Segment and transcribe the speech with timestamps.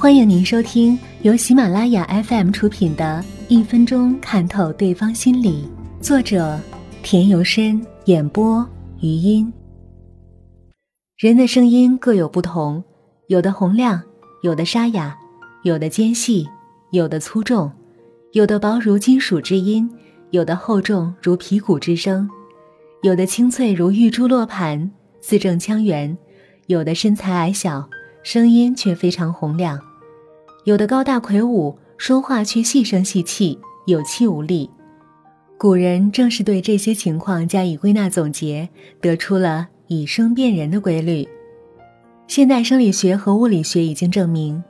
[0.00, 5.68] 欢迎您收听由喜马拉雅 FM 出品的《一分钟看透对方心理》，
[6.00, 6.56] 作者
[7.02, 8.64] 田由深，演播
[9.00, 9.52] 余音。
[11.16, 12.84] 人的声音各有不同，
[13.26, 14.00] 有的洪亮，
[14.44, 15.16] 有的沙哑，
[15.64, 16.46] 有的尖细，
[16.92, 17.68] 有的粗重，
[18.34, 19.90] 有的薄如金属之音，
[20.30, 22.30] 有的厚重如皮骨之声，
[23.02, 26.16] 有的清脆如玉珠落盘，字正腔圆，
[26.68, 27.90] 有的身材矮小，
[28.22, 29.80] 声音却非常洪亮。
[30.68, 34.68] 有的高大魁梧，说话却细声细气，有气无力。
[35.56, 38.68] 古人正是对这些情况加以归纳总结，
[39.00, 41.26] 得出了以声辨人的规律。
[42.26, 44.62] 现代生理学和物理学已经证明，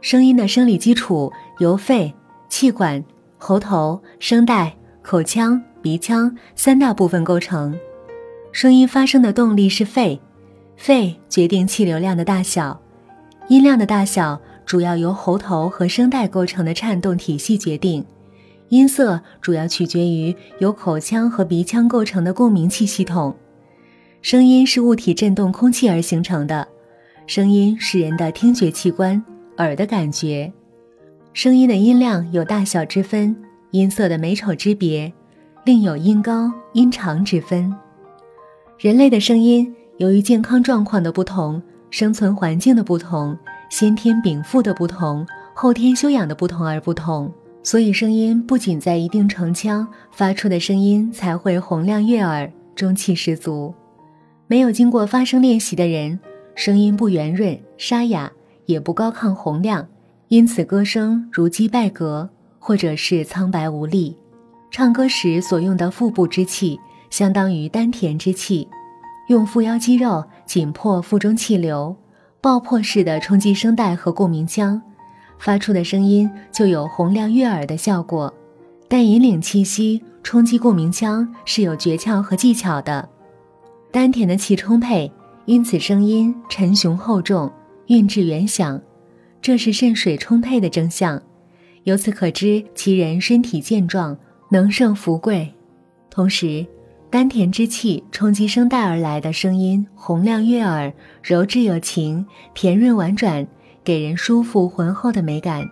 [0.00, 2.12] 声音的生理基础由肺、
[2.48, 3.04] 气管、
[3.38, 7.78] 喉头、声带、口腔、鼻腔三大部分构成。
[8.50, 10.20] 声音发声的动力是肺，
[10.76, 12.82] 肺决定气流量的大小，
[13.46, 14.40] 音量的大小。
[14.66, 18.04] 主要由喉头和声带构成的颤动体系决定，
[18.68, 23.34] 音色主要取决于由口腔和鼻腔构成的共鸣器系统。
[24.22, 26.66] 声音是物体振动空气而形成的，
[27.26, 29.22] 声音是人的听觉器官
[29.58, 30.50] 耳的感觉。
[31.34, 33.36] 声音的音量有大小之分，
[33.70, 35.12] 音色的美丑之别，
[35.64, 37.74] 另有音高音长之分。
[38.78, 43.36] 人类的声音由于健康状况的不同，生存环境的不同。
[43.70, 53.74] 先天禀赋的不同，后天修养的不同而不同，所以声音不仅在一定城腔发出的声音才会洪亮悦耳、中气十足。
[54.46, 56.20] 没有经过发声练习的人，
[56.54, 58.30] 声音不圆润、沙哑，
[58.66, 59.88] 也不高亢洪亮，
[60.28, 62.28] 因此歌声如击败革，
[62.58, 64.16] 或者是苍白无力。
[64.70, 66.78] 唱歌时所用的腹部之气，
[67.08, 68.68] 相当于丹田之气，
[69.28, 71.96] 用腹腰肌肉紧迫腹中气流。
[72.44, 74.78] 爆破式的冲击声带和共鸣腔，
[75.38, 78.30] 发出的声音就有洪亮悦耳的效果。
[78.86, 83.08] 但引领气息、冲击共鸣腔是有诀窍和技巧的。
[83.90, 85.10] 丹田的气充沛，
[85.46, 87.50] 因此声音沉雄厚重，
[87.86, 88.78] 韵致圆响，
[89.40, 91.22] 这是肾水充沛的征象。
[91.84, 94.14] 由此可知其人身体健壮，
[94.50, 95.54] 能胜福贵。
[96.10, 96.66] 同时，
[97.14, 100.92] 丹田之气冲击声带而来的声音，洪亮悦耳，
[101.22, 103.46] 柔质有情，甜润婉转，
[103.84, 105.64] 给人舒服浑厚的美感。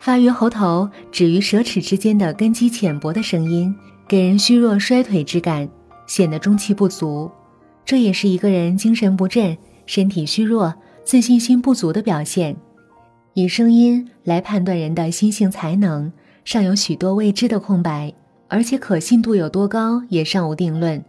[0.00, 3.74] 发于喉头，止于舌齿之间的根基浅薄的声音，
[4.06, 5.66] 给人虚弱衰退之感，
[6.06, 7.30] 显得中气不足。
[7.86, 9.56] 这也是一个人精神不振、
[9.86, 12.54] 身体虚弱、自信心不足的表现。
[13.32, 16.12] 以声音来判断人的心性才能，
[16.44, 18.12] 尚有许多未知的空白。
[18.50, 21.02] 而且可信度有多高也尚无定论，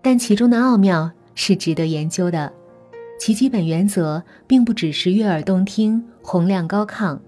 [0.00, 2.50] 但其中的奥妙是值得研究的。
[3.20, 7.18] 其基本原则并不只是悦耳动听、洪亮高亢，